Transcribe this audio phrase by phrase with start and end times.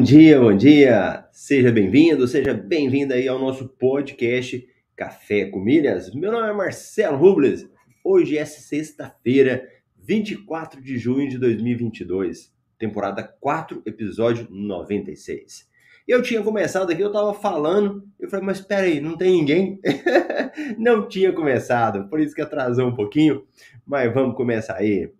[0.00, 1.28] Bom dia, bom dia!
[1.30, 6.14] Seja bem-vindo, seja bem-vinda aí ao nosso podcast Café com Milhas.
[6.14, 7.68] Meu nome é Marcelo Rubles.
[8.02, 9.68] Hoje é sexta-feira,
[9.98, 15.68] 24 de junho de 2022, temporada 4, episódio 96.
[16.08, 19.78] Eu tinha começado aqui, eu tava falando, eu falei, mas espera aí, não tem ninguém?
[20.78, 23.44] não tinha começado, por isso que atrasou um pouquinho,
[23.84, 25.12] mas vamos começar aí.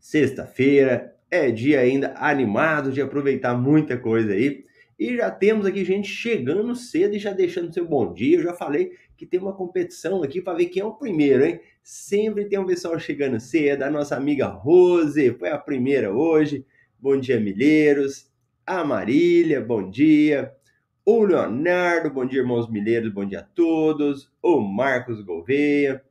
[0.00, 4.66] Sexta-feira, é dia ainda animado de aproveitar muita coisa aí.
[4.98, 8.36] E já temos aqui gente chegando cedo e já deixando seu bom dia.
[8.36, 11.58] Eu já falei que tem uma competição aqui para ver quem é o primeiro, hein?
[11.82, 13.82] Sempre tem um pessoal chegando cedo.
[13.82, 16.66] A nossa amiga Rose foi a primeira hoje.
[17.00, 18.30] Bom dia, milheiros.
[18.66, 20.52] A Marília, bom dia.
[21.02, 24.30] O Leonardo, bom dia, irmãos milheiros, bom dia a todos.
[24.42, 26.02] O Marcos Gouveia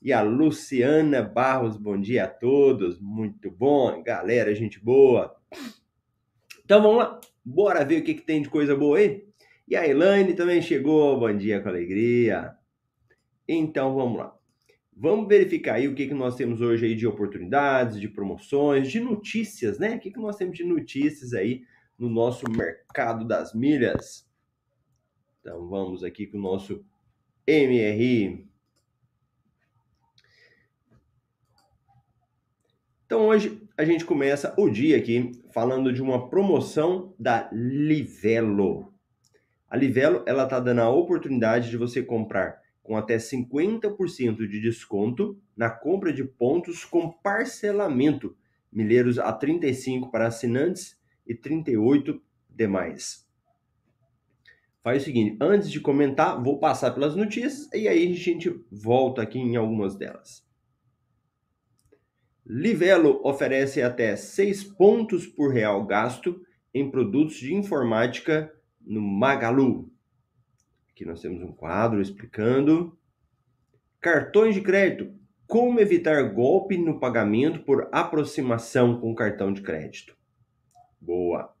[0.00, 1.76] e a Luciana Barros.
[1.76, 5.36] Bom dia a todos, muito bom, galera, gente boa.
[6.64, 9.26] Então vamos lá, bora ver o que, que tem de coisa boa aí?
[9.66, 12.54] E a Elaine também chegou, bom dia com alegria.
[13.46, 14.34] Então vamos lá.
[14.96, 18.98] Vamos verificar aí o que, que nós temos hoje aí de oportunidades, de promoções, de
[18.98, 19.94] notícias, né?
[19.94, 21.62] O que, que nós temos de notícias aí
[21.96, 24.28] no nosso mercado das milhas.
[25.40, 26.84] Então vamos aqui com o nosso
[27.46, 28.47] MRI
[33.08, 38.92] Então hoje a gente começa o dia aqui falando de uma promoção da Livelo.
[39.66, 45.40] A Livelo ela tá dando a oportunidade de você comprar com até 50% de desconto
[45.56, 48.36] na compra de pontos com parcelamento,
[48.70, 52.20] milheiros a 35 para assinantes e 38
[52.50, 53.26] demais.
[54.82, 59.22] Faz o seguinte, antes de comentar, vou passar pelas notícias e aí a gente volta
[59.22, 60.46] aqui em algumas delas.
[62.48, 66.40] Livelo oferece até 6 pontos por real gasto
[66.72, 68.50] em produtos de informática
[68.80, 69.92] no Magalu.
[70.90, 72.96] Aqui nós temos um quadro explicando.
[74.00, 75.12] Cartões de crédito.
[75.46, 80.16] Como evitar golpe no pagamento por aproximação com cartão de crédito.
[80.98, 81.54] Boa.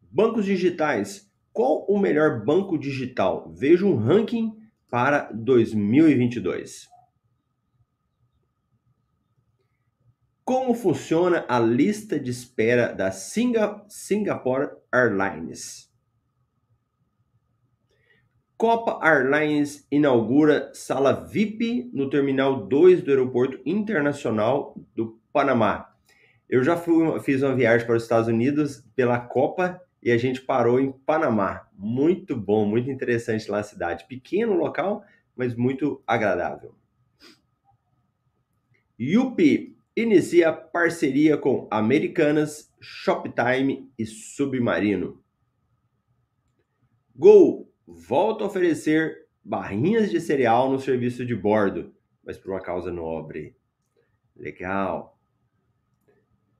[0.00, 1.30] Bancos digitais.
[1.52, 3.52] Qual o melhor banco digital?
[3.52, 4.56] Veja um ranking
[4.90, 6.88] para 2022.
[10.48, 15.92] Como funciona a lista de espera da Singa Singapore Airlines?
[18.56, 25.94] Copa Airlines inaugura sala VIP no Terminal 2 do Aeroporto Internacional do Panamá.
[26.48, 30.40] Eu já fui, fiz uma viagem para os Estados Unidos pela Copa e a gente
[30.40, 31.68] parou em Panamá.
[31.76, 34.06] Muito bom, muito interessante lá a cidade.
[34.08, 35.04] Pequeno local,
[35.36, 36.74] mas muito agradável.
[38.98, 45.22] Yupi inicia parceria com Americanas, Shoptime e Submarino.
[47.16, 51.92] Gol volta a oferecer barrinhas de cereal no serviço de bordo,
[52.24, 53.56] mas por uma causa nobre.
[54.36, 55.18] Legal.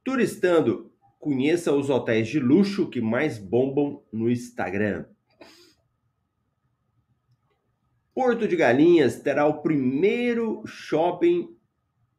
[0.02, 0.90] Turistando,
[1.20, 5.06] conheça os hotéis de luxo que mais bombam no Instagram.
[8.12, 11.56] Porto de Galinhas terá o primeiro shopping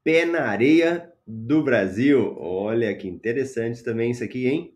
[0.04, 2.36] pé na areia do Brasil.
[2.40, 4.76] Olha que interessante também isso aqui, hein?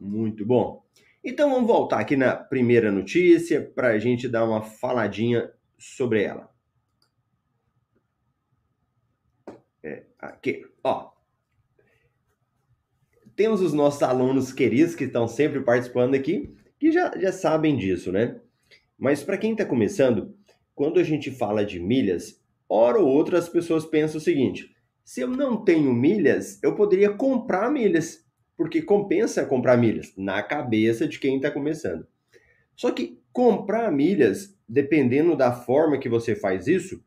[0.00, 0.82] Muito bom.
[1.24, 6.50] Então vamos voltar aqui na primeira notícia para a gente dar uma faladinha sobre ela.
[9.82, 11.12] É, aqui, ó.
[13.36, 18.10] Temos os nossos alunos queridos que estão sempre participando aqui, que já, já sabem disso,
[18.10, 18.40] né?
[18.98, 20.36] Mas para quem está começando,
[20.74, 22.41] quando a gente fala de milhas,
[22.72, 24.74] hora ou outra as pessoas pensam o seguinte:
[25.04, 28.24] se eu não tenho milhas, eu poderia comprar milhas,
[28.56, 32.06] porque compensa comprar milhas na cabeça de quem está começando.
[32.74, 37.02] Só que comprar milhas, dependendo da forma que você faz isso,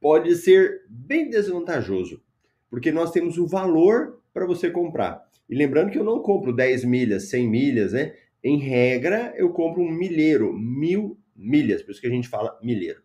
[0.00, 2.22] pode ser bem desvantajoso,
[2.70, 5.22] porque nós temos o valor para você comprar.
[5.48, 8.14] E lembrando que eu não compro 10 milhas, 100 milhas, né?
[8.42, 13.02] Em regra, eu compro um milheiro, mil milhas, por isso que a gente fala milheiro.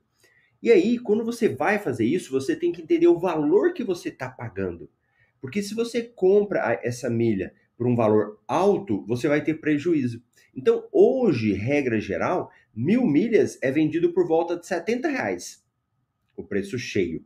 [0.62, 4.10] E aí, quando você vai fazer isso, você tem que entender o valor que você
[4.10, 4.90] está pagando.
[5.40, 10.22] Porque se você compra essa milha por um valor alto, você vai ter prejuízo.
[10.56, 15.64] Então, hoje, regra geral, mil milhas é vendido por volta de 70 reais,
[16.36, 17.24] o preço cheio.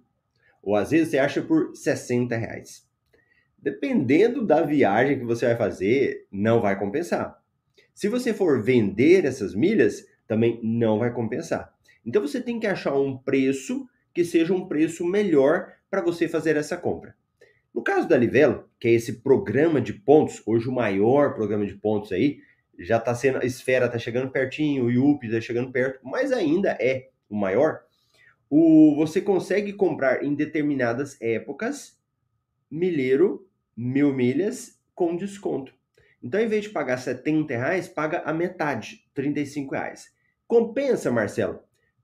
[0.62, 2.86] Ou às vezes você acha por 60 reais.
[3.58, 7.42] Dependendo da viagem que você vai fazer, não vai compensar.
[7.94, 11.74] Se você for vender essas milhas, também não vai compensar.
[12.06, 16.56] Então você tem que achar um preço que seja um preço melhor para você fazer
[16.56, 17.16] essa compra.
[17.74, 21.76] No caso da Livelo, que é esse programa de pontos, hoje o maior programa de
[21.76, 22.40] pontos aí,
[22.78, 26.78] já está sendo, a esfera está chegando pertinho, o IUP está chegando perto, mas ainda
[26.80, 27.82] é o maior.
[28.50, 31.98] O, você consegue comprar em determinadas épocas
[32.70, 35.74] milheiro, mil milhas com desconto.
[36.22, 40.14] Então, em vez de pagar 70 reais, paga a metade, 35 reais.
[40.48, 41.60] Compensa, Marcelo?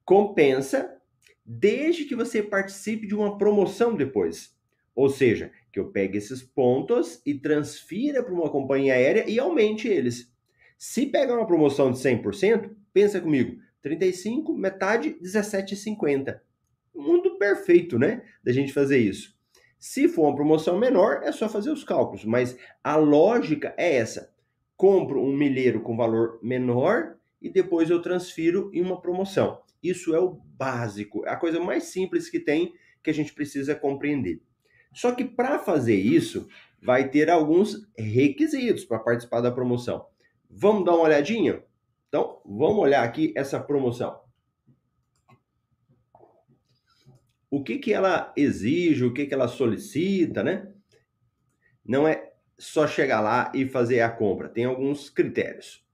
[0.08, 0.98] Compensa
[1.46, 4.56] desde que você participe de uma promoção depois.
[4.96, 9.86] Ou seja, que eu pegue esses pontos e transfira para uma companhia aérea e aumente
[9.86, 10.34] eles.
[10.78, 16.40] Se pegar uma promoção de 100%, pensa comigo, 35, metade, 17,50.
[16.96, 18.24] Mundo perfeito, né?
[18.42, 19.38] Da gente fazer isso.
[19.78, 24.34] Se for uma promoção menor, é só fazer os cálculos, mas a lógica é essa.
[24.78, 29.67] Compro um milheiro com valor menor e depois eu transfiro em uma promoção.
[29.82, 33.76] Isso é o básico, é a coisa mais simples que tem que a gente precisa
[33.76, 34.42] compreender.
[34.94, 36.48] Só que para fazer isso,
[36.82, 40.06] vai ter alguns requisitos para participar da promoção.
[40.50, 41.64] Vamos dar uma olhadinha?
[42.08, 44.20] Então, vamos olhar aqui essa promoção.
[47.50, 50.74] O que, que ela exige, o que, que ela solicita, né?
[51.86, 55.87] Não é só chegar lá e fazer a compra, tem alguns critérios.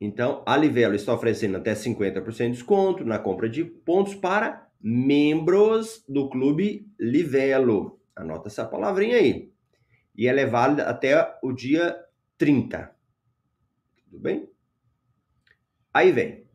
[0.00, 6.04] Então, a Livelo está oferecendo até 50% de desconto na compra de pontos para membros
[6.08, 7.98] do Clube Livelo.
[8.14, 9.50] Anota essa palavrinha aí
[10.16, 11.96] e ela é válida até o dia
[12.38, 12.90] 30.
[14.04, 14.48] Tudo bem?
[15.92, 16.46] Aí vem.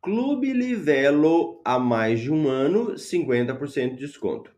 [0.00, 4.54] Clube Livelo há mais de um ano, 50% de desconto.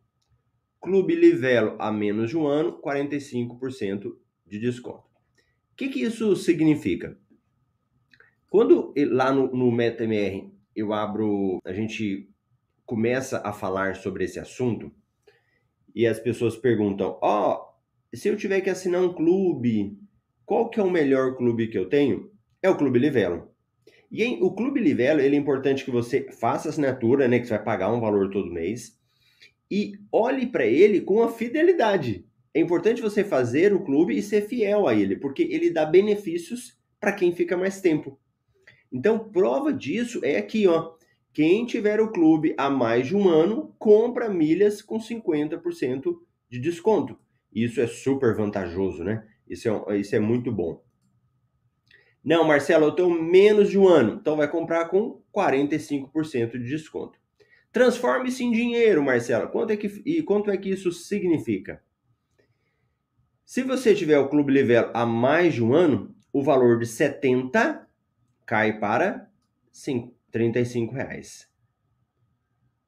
[0.80, 4.14] Clube Livelo há menos de um ano, 45%
[4.46, 5.08] de desconto.
[5.72, 7.18] O que, que isso significa?
[8.48, 12.28] Quando lá no, no MetaMR eu abro, a gente
[12.86, 14.90] começa a falar sobre esse assunto
[15.94, 19.98] e as pessoas perguntam: Ó, oh, se eu tiver que assinar um clube,
[20.46, 22.30] qual que é o melhor clube que eu tenho?
[22.62, 23.50] É o Clube Livelo.
[24.10, 27.54] E em, o Clube Livelo, ele é importante que você faça assinatura, né, que você
[27.54, 28.98] vai pagar um valor todo mês,
[29.70, 32.24] e olhe para ele com a fidelidade.
[32.54, 36.78] É importante você fazer o clube e ser fiel a ele, porque ele dá benefícios
[36.98, 38.18] para quem fica mais tempo.
[38.92, 40.94] Então, prova disso é aqui, ó.
[41.32, 46.16] Quem tiver o clube há mais de um ano, compra milhas com 50%
[46.48, 47.18] de desconto.
[47.52, 49.26] Isso é super vantajoso, né?
[49.48, 50.82] Isso é, isso é muito bom.
[52.24, 57.18] Não, Marcelo, eu tenho menos de um ano, então vai comprar com 45% de desconto.
[57.72, 59.48] Transforme-se em dinheiro, Marcelo.
[59.48, 61.82] Quanto é que, e quanto é que isso significa?
[63.44, 67.87] Se você tiver o Clube Livelo há mais de um ano, o valor de 70
[68.48, 69.30] cai para
[69.70, 71.46] 5, 35 reais.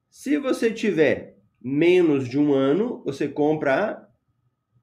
[0.09, 4.09] Se você tiver menos de um ano, você compra a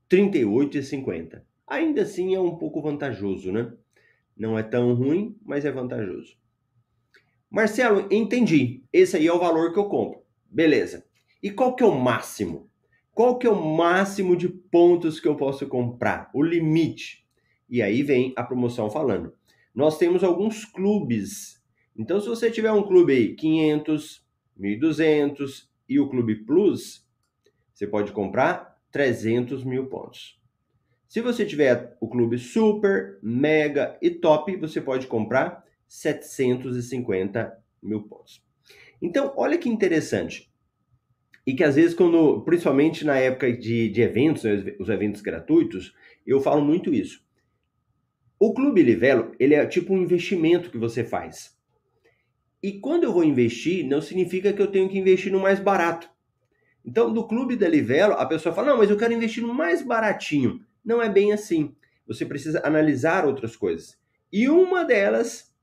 [0.07, 1.41] 38,50.
[1.65, 3.73] Ainda assim é um pouco vantajoso, né?
[4.37, 6.37] Não é tão ruim, mas é vantajoso.
[7.49, 8.83] Marcelo, entendi.
[8.93, 10.21] Esse aí é o valor que eu compro.
[10.45, 11.03] Beleza.
[11.41, 12.69] E qual que é o máximo?
[13.15, 16.29] Qual que é o máximo de pontos que eu posso comprar?
[16.35, 17.25] O limite.
[17.67, 19.33] E aí vem a promoção falando.
[19.77, 21.63] Nós temos alguns clubes.
[21.95, 24.25] Então, se você tiver um clube aí, 500,
[24.59, 27.07] 1.200 e o Clube Plus,
[27.71, 30.41] você pode comprar 300 mil pontos.
[31.07, 38.43] Se você tiver o clube super, mega e top, você pode comprar 750 mil pontos.
[38.99, 40.51] Então, olha que interessante.
[41.45, 45.93] E que às vezes, quando, principalmente na época de, de eventos, né, os eventos gratuitos,
[46.25, 47.26] eu falo muito isso.
[48.39, 51.57] O Clube Livelo, ele é tipo um investimento que você faz.
[52.61, 56.09] E quando eu vou investir, não significa que eu tenho que investir no mais barato.
[56.85, 59.81] Então, do clube da Livelo, a pessoa fala: não, mas eu quero investir no mais
[59.81, 60.61] baratinho.
[60.85, 61.75] Não é bem assim.
[62.07, 63.97] Você precisa analisar outras coisas.
[64.31, 65.53] E uma delas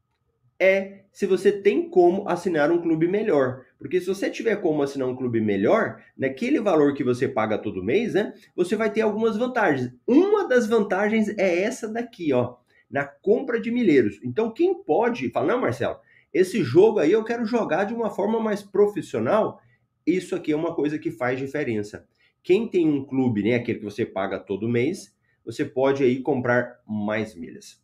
[0.59, 3.65] é se você tem como assinar um clube melhor.
[3.79, 7.85] Porque se você tiver como assinar um clube melhor, naquele valor que você paga todo
[7.85, 9.93] mês, né, você vai ter algumas vantagens.
[10.07, 12.57] Uma das vantagens é essa daqui, ó,
[12.95, 14.21] na compra de milheiros.
[14.23, 15.99] Então, quem pode falar, não, Marcelo,
[16.33, 19.61] esse jogo aí eu quero jogar de uma forma mais profissional,
[20.07, 22.07] isso aqui é uma coisa que faz diferença.
[22.41, 25.13] Quem tem um clube, né, aquele que você paga todo mês,
[25.45, 27.83] você pode aí comprar mais milhas.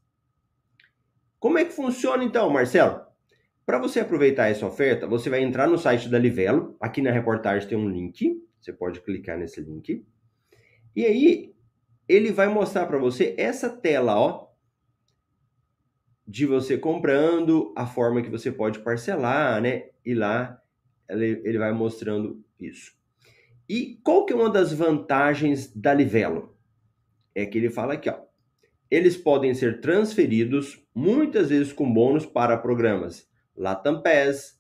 [1.40, 3.00] Como é que funciona então, Marcelo?
[3.67, 6.76] Para você aproveitar essa oferta, você vai entrar no site da Livelo.
[6.79, 8.40] Aqui na reportagem tem um link.
[8.61, 10.07] Você pode clicar nesse link.
[10.95, 11.52] E aí,
[12.09, 14.50] ele vai mostrar para você essa tela, ó,
[16.30, 19.87] de você comprando, a forma que você pode parcelar, né?
[20.06, 20.62] E lá
[21.08, 22.92] ele, ele vai mostrando isso.
[23.68, 26.56] E qual que é uma das vantagens da Livelo?
[27.34, 28.16] É que ele fala aqui, ó.
[28.88, 34.56] Eles podem ser transferidos muitas vezes com bônus para programas Latam Pass,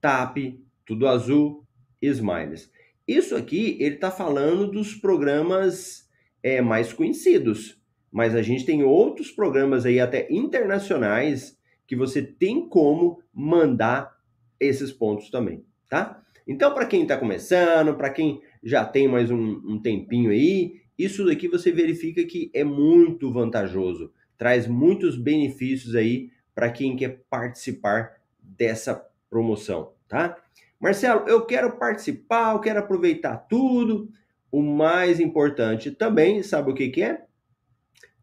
[0.00, 1.66] TAP, Tudo Azul,
[2.00, 2.70] Smiles.
[3.08, 6.08] Isso aqui ele está falando dos programas
[6.44, 7.77] é, mais conhecidos,
[8.10, 14.16] mas a gente tem outros programas aí até internacionais que você tem como mandar
[14.60, 16.22] esses pontos também, tá?
[16.46, 21.24] Então, para quem está começando, para quem já tem mais um, um tempinho aí, isso
[21.24, 28.14] daqui você verifica que é muito vantajoso, traz muitos benefícios aí para quem quer participar
[28.40, 30.36] dessa promoção, tá?
[30.80, 34.08] Marcelo, eu quero participar, eu quero aproveitar tudo.
[34.50, 37.24] O mais importante também, sabe o que, que é?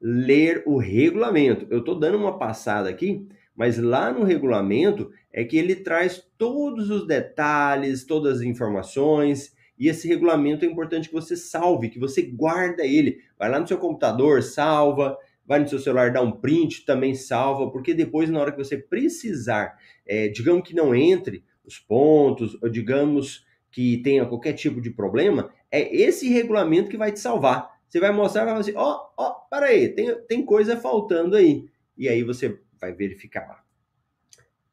[0.07, 1.65] Ler o regulamento.
[1.71, 6.91] Eu estou dando uma passada aqui, mas lá no regulamento é que ele traz todos
[6.91, 12.21] os detalhes, todas as informações, e esse regulamento é importante que você salve, que você
[12.21, 13.17] guarda ele.
[13.35, 17.71] Vai lá no seu computador, salva, vai no seu celular, dá um print, também salva,
[17.71, 22.69] porque depois, na hora que você precisar, é, digamos que não entre os pontos, ou
[22.69, 27.74] digamos que tenha qualquer tipo de problema, é esse regulamento que vai te salvar.
[27.95, 31.65] Você vai mostrar, vai falar assim, ó, ó, para aí, tem, tem coisa faltando aí.
[31.97, 33.63] E aí você vai verificar lá.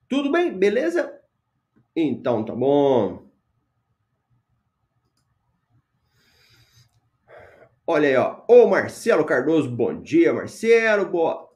[0.09, 0.53] Tudo bem?
[0.53, 1.21] Beleza?
[1.95, 3.23] Então, tá bom.
[7.87, 8.43] Olha aí, ó.
[8.49, 11.09] Ô Marcelo Cardoso, bom dia, Marcelo.
[11.09, 11.49] Boa.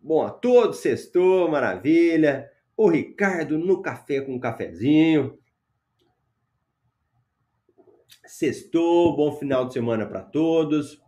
[0.00, 2.48] Bom a todos, sextou, maravilha.
[2.76, 5.36] O Ricardo no café com um cafezinho.
[8.26, 11.00] Sextou, bom final de semana para todos.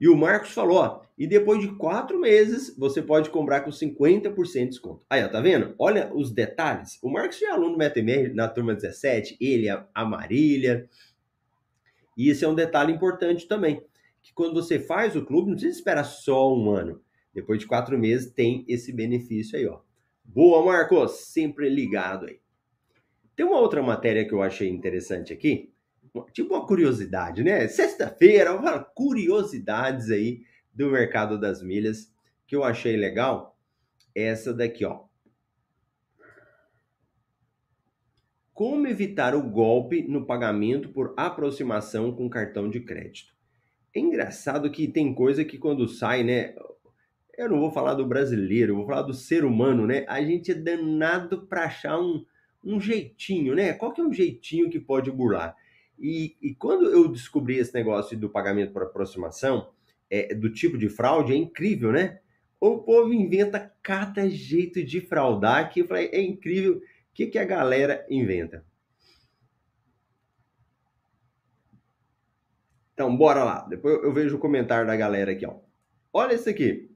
[0.00, 4.52] E o Marcos falou, ó, e depois de quatro meses você pode comprar com 50%
[4.52, 5.06] de desconto.
[5.08, 5.74] Aí, ó, tá vendo?
[5.78, 6.98] Olha os detalhes.
[7.02, 10.88] O Marcos já é aluno do MetaMR na turma 17, ele, a Marília.
[12.16, 13.82] E esse é um detalhe importante também
[14.24, 17.00] que quando você faz o clube, não precisa esperar só um ano.
[17.32, 19.80] Depois de quatro meses tem esse benefício aí, ó.
[20.24, 21.26] Boa, Marcos!
[21.26, 22.40] Sempre ligado aí.
[23.36, 25.73] Tem uma outra matéria que eu achei interessante aqui,
[26.32, 27.66] tipo uma curiosidade, né?
[27.66, 28.52] Sexta-feira,
[28.94, 30.42] curiosidades aí
[30.72, 32.12] do mercado das milhas
[32.46, 33.58] que eu achei legal.
[34.14, 35.04] Essa daqui, ó.
[38.52, 43.34] Como evitar o golpe no pagamento por aproximação com cartão de crédito?
[43.92, 46.54] É engraçado que tem coisa que quando sai, né?
[47.36, 50.04] Eu não vou falar do brasileiro, eu vou falar do ser humano, né?
[50.08, 52.24] A gente é danado para achar um,
[52.64, 53.72] um jeitinho, né?
[53.72, 55.56] Qual que é um jeitinho que pode burlar?
[55.98, 59.70] E, e quando eu descobri esse negócio do pagamento por aproximação,
[60.10, 62.20] é, do tipo de fraude, é incrível, né?
[62.60, 66.82] O povo inventa cada jeito de fraudar que é incrível o
[67.12, 68.64] que, que a galera inventa.
[72.94, 73.66] Então, bora lá.
[73.68, 75.56] Depois eu vejo o comentário da galera aqui, ó.
[76.12, 76.90] Olha isso aqui.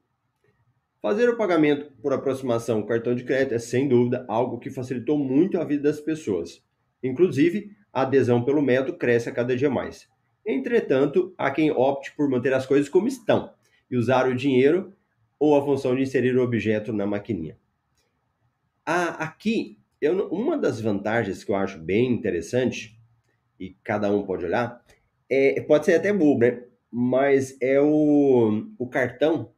[1.03, 5.19] Fazer o pagamento por aproximação com cartão de crédito é, sem dúvida, algo que facilitou
[5.19, 6.65] muito a vida das pessoas.
[7.03, 10.09] Inclusive, a adesão pelo método cresce a cada dia mais.
[10.47, 13.53] Entretanto, há quem opte por manter as coisas como estão
[13.91, 14.93] e usar o dinheiro
[15.39, 17.57] ou a função de inserir o objeto na maquininha.
[18.85, 22.99] Ah, aqui, eu, uma das vantagens que eu acho bem interessante,
[23.61, 24.83] e cada um pode olhar,
[25.29, 26.65] é, pode ser até bobo, né?
[26.91, 29.53] Mas é o, o cartão.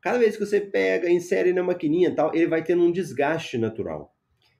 [0.00, 4.15] Cada vez que você pega, insere na maquininha tal, ele vai tendo um desgaste natural.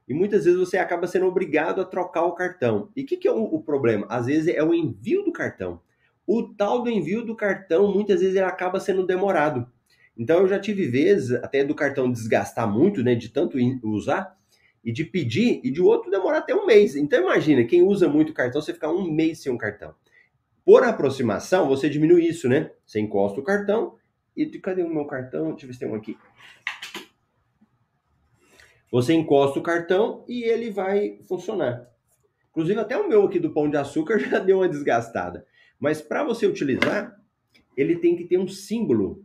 [0.09, 2.91] E muitas vezes você acaba sendo obrigado a trocar o cartão.
[2.95, 4.07] E o que, que, é o, o, problema?
[4.09, 5.81] Às vezes é o envio do cartão.
[6.27, 9.67] O tal do envio do cartão, muitas vezes ele acaba sendo demorado.
[10.17, 13.15] Então eu já tive vezes, até do cartão desgastar muito, né?
[13.15, 14.37] De tanto usar,
[14.85, 16.95] e de pedir, e de outro demorar até um mês.
[16.95, 19.93] Então imagina, quem usa muito cartão, você ficar um mês sem um cartão.
[20.65, 22.71] Por aproximação, você diminui isso, né?
[22.87, 23.97] Você encosta o cartão
[24.37, 25.51] e cadê o meu cartão?
[25.51, 26.17] Deixa eu ver se tem um aqui.
[28.97, 31.87] Você encosta o cartão e ele vai funcionar.
[32.49, 35.45] Inclusive até o meu aqui do pão de açúcar já deu uma desgastada.
[35.79, 37.15] Mas para você utilizar,
[37.77, 39.23] ele tem que ter um símbolo.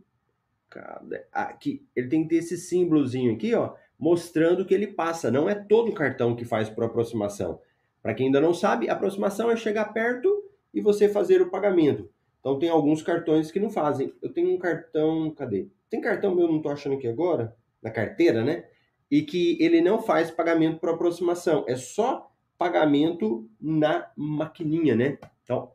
[1.32, 5.30] Aqui, ele tem que ter esse símbolozinho aqui, ó, mostrando que ele passa.
[5.30, 7.58] Não é todo cartão que faz por aproximação.
[8.02, 12.10] Para quem ainda não sabe, aproximação é chegar perto e você fazer o pagamento.
[12.40, 14.12] Então tem alguns cartões que não fazem.
[14.20, 15.66] Eu tenho um cartão, cadê?
[15.88, 18.66] Tem cartão meu, não estou achando aqui agora, na carteira, né?
[19.12, 25.18] E que ele não faz pagamento por aproximação, é só pagamento na maquininha, né?
[25.44, 25.70] Então,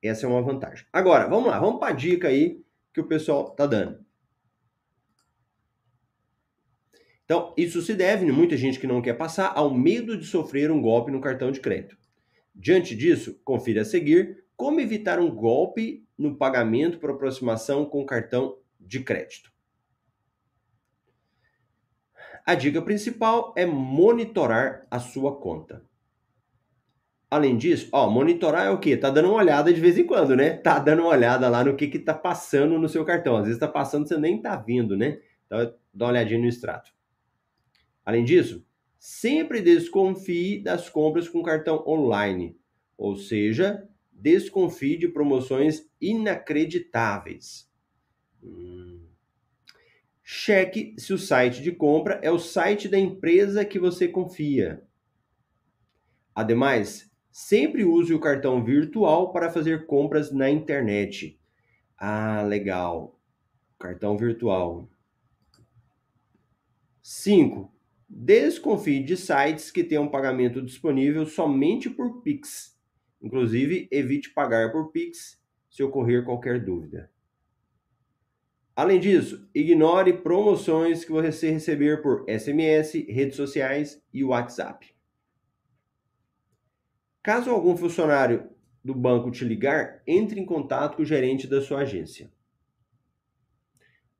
[0.00, 0.86] essa é uma vantagem.
[0.92, 2.62] Agora, vamos lá, vamos para a dica aí
[2.94, 4.06] que o pessoal tá dando.
[7.24, 10.80] Então, isso se deve, muita gente que não quer passar, ao medo de sofrer um
[10.80, 11.98] golpe no cartão de crédito.
[12.54, 18.56] Diante disso, confira a seguir como evitar um golpe no pagamento por aproximação com cartão
[18.80, 19.52] de crédito.
[22.46, 25.84] A dica principal é monitorar a sua conta.
[27.28, 28.96] Além disso, ó, monitorar é o quê?
[28.96, 30.50] Tá dando uma olhada de vez em quando, né?
[30.50, 33.36] Tá dando uma olhada lá no que que tá passando no seu cartão.
[33.36, 35.20] Às vezes tá passando, você nem tá vendo, né?
[35.44, 36.92] Então, dá uma olhadinha no extrato.
[38.04, 38.64] Além disso,
[38.96, 42.56] sempre desconfie das compras com cartão online,
[42.96, 47.68] ou seja, desconfie de promoções inacreditáveis.
[48.40, 49.15] Hum.
[50.28, 54.82] Cheque se o site de compra é o site da empresa que você confia.
[56.34, 61.40] Ademais, sempre use o cartão virtual para fazer compras na internet.
[61.96, 63.20] Ah, legal.
[63.78, 64.90] Cartão virtual.
[67.00, 67.72] 5.
[68.08, 72.76] Desconfie de sites que tenham pagamento disponível somente por Pix.
[73.22, 75.40] Inclusive, evite pagar por Pix
[75.70, 77.14] se ocorrer qualquer dúvida.
[78.76, 84.94] Além disso, ignore promoções que você receber por SMS, redes sociais e WhatsApp.
[87.22, 88.50] Caso algum funcionário
[88.84, 92.30] do banco te ligar, entre em contato com o gerente da sua agência.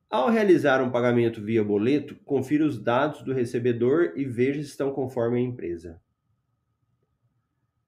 [0.08, 4.90] Ao realizar um pagamento via boleto, confira os dados do recebedor e veja se estão
[4.90, 6.00] conforme a empresa.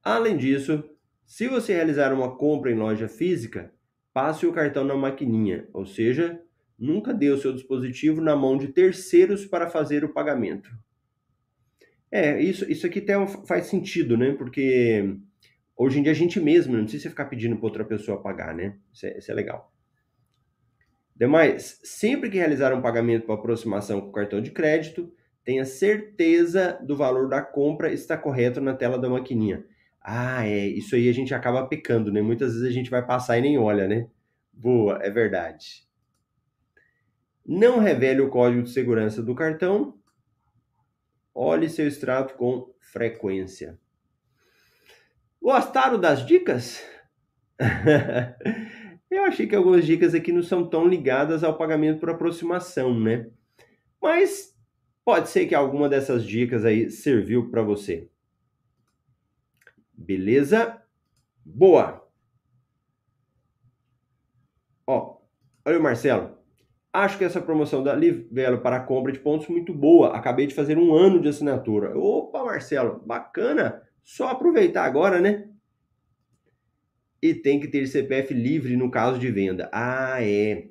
[0.05, 0.85] Além disso,
[1.25, 3.73] se você realizar uma compra em loja física,
[4.13, 6.43] passe o cartão na maquininha, ou seja,
[6.79, 10.71] Nunca o seu dispositivo na mão de terceiros para fazer o pagamento.
[12.11, 13.15] É, isso, isso aqui até
[13.47, 14.33] faz sentido, né?
[14.33, 15.17] Porque
[15.77, 18.77] hoje em dia a gente mesmo não precisa ficar pedindo para outra pessoa pagar, né?
[18.93, 19.73] Isso é, isso é legal.
[21.17, 25.13] Demais, sempre que realizar um pagamento por aproximação com cartão de crédito,
[25.45, 29.65] tenha certeza do valor da compra está correto na tela da maquininha.
[30.01, 32.23] Ah, é, isso aí a gente acaba pecando, né?
[32.23, 34.09] Muitas vezes a gente vai passar e nem olha, né?
[34.53, 35.88] Boa, é verdade.
[37.49, 39.99] Não revele o código de segurança do cartão.
[41.35, 43.81] Olhe seu extrato com frequência.
[45.41, 46.85] Gostaram das dicas?
[49.11, 53.31] Eu achei que algumas dicas aqui não são tão ligadas ao pagamento por aproximação, né?
[53.99, 54.55] Mas
[55.03, 58.11] pode ser que alguma dessas dicas aí serviu para você.
[59.95, 60.83] Beleza?
[61.43, 62.07] Boa.
[64.87, 65.23] Ó,
[65.65, 66.38] olha o Marcelo.
[66.99, 70.17] Acho que essa promoção da Livelo para compra de pontos muito boa.
[70.17, 71.97] Acabei de fazer um ano de assinatura.
[71.97, 73.81] Opa, Marcelo, bacana.
[74.03, 75.49] Só aproveitar agora, né?
[77.23, 79.71] E tem que ter CPF livre no caso de venda.
[79.73, 80.71] Ah, é.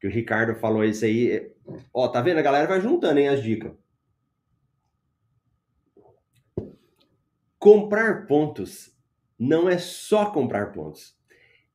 [0.00, 1.52] Que o Ricardo falou isso aí.
[1.92, 2.38] Ó, tá vendo?
[2.38, 3.70] A galera vai juntando, hein, as dicas.
[7.60, 8.92] Comprar pontos
[9.38, 11.16] não é só comprar pontos.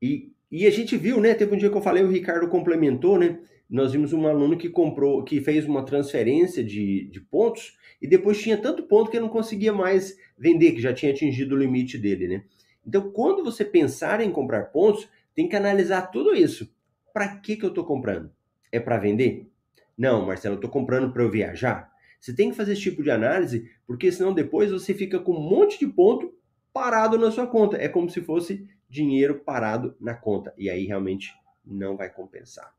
[0.01, 1.33] E, e a gente viu, né?
[1.33, 3.39] Teve um dia que eu falei, o Ricardo complementou, né?
[3.69, 8.41] Nós vimos um aluno que comprou, que fez uma transferência de, de pontos e depois
[8.41, 12.27] tinha tanto ponto que não conseguia mais vender, que já tinha atingido o limite dele,
[12.27, 12.43] né?
[12.85, 16.73] Então, quando você pensar em comprar pontos, tem que analisar tudo isso.
[17.13, 18.31] Para que, que eu estou comprando?
[18.71, 19.47] É para vender?
[19.95, 21.91] Não, Marcelo, eu estou comprando para eu viajar.
[22.19, 25.49] Você tem que fazer esse tipo de análise, porque senão depois você fica com um
[25.49, 26.33] monte de ponto
[26.73, 27.77] parado na sua conta.
[27.77, 30.53] É como se fosse dinheiro parado na conta.
[30.57, 31.33] E aí realmente
[31.65, 32.78] não vai compensar.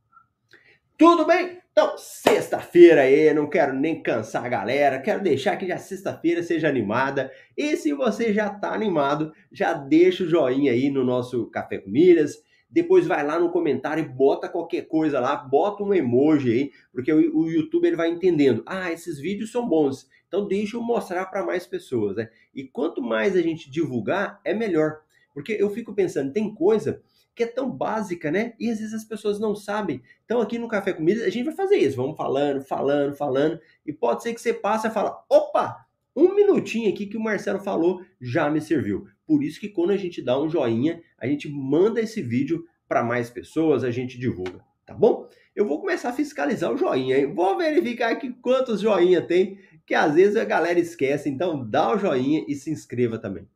[1.01, 1.57] Tudo bem?
[1.73, 6.69] Então, sexta-feira aí, não quero nem cansar a galera, quero deixar que já sexta-feira seja
[6.69, 7.33] animada.
[7.57, 11.89] E se você já tá animado, já deixa o joinha aí no nosso Café com
[11.89, 12.45] Milhas.
[12.69, 17.11] Depois vai lá no comentário e bota qualquer coisa lá, bota um emoji aí, porque
[17.11, 18.63] o, YouTube ele vai entendendo.
[18.67, 22.29] Ah, esses vídeos são bons, então deixa eu mostrar para mais pessoas, né?
[22.55, 25.01] E quanto mais a gente divulgar, é melhor.
[25.33, 27.01] Porque eu fico pensando, tem coisa
[27.41, 28.53] que é tão básica, né?
[28.61, 30.03] E às vezes as pessoas não sabem.
[30.27, 33.95] Então aqui no Café Comida a gente vai fazer isso, vamos falando, falando, falando, e
[33.95, 38.05] pode ser que você passe e fala, opa, um minutinho aqui que o Marcelo falou
[38.21, 39.07] já me serviu.
[39.27, 43.03] Por isso que quando a gente dá um joinha, a gente manda esse vídeo para
[43.03, 45.27] mais pessoas, a gente divulga, tá bom?
[45.57, 47.33] Eu vou começar a fiscalizar o joinha, hein?
[47.33, 51.99] Vou verificar aqui quantos joinha tem, que às vezes a galera esquece, então dá o
[51.99, 53.49] joinha e se inscreva também.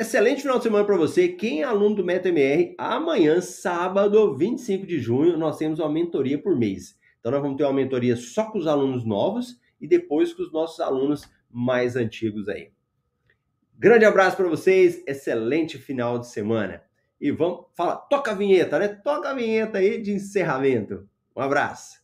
[0.00, 1.28] Excelente final de semana para você.
[1.28, 6.56] Quem é aluno do MetaMR, amanhã, sábado, 25 de junho, nós temos uma mentoria por
[6.56, 6.98] mês.
[7.18, 10.50] Então, nós vamos ter uma mentoria só com os alunos novos e depois com os
[10.50, 12.72] nossos alunos mais antigos aí.
[13.78, 16.82] Grande abraço para vocês, excelente final de semana.
[17.20, 18.88] E vamos falar, toca a vinheta, né?
[18.88, 21.06] Toca a vinheta aí de encerramento.
[21.36, 22.00] Um abraço.